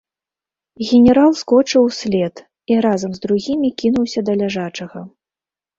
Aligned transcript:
Генерал 0.91 1.29
скочыў 1.41 1.81
услед 1.89 2.35
і 2.73 2.81
разам 2.89 3.11
з 3.19 3.27
другімі 3.27 3.69
кінуўся 3.85 4.19
да 4.29 4.33
ляжачага. 4.43 4.99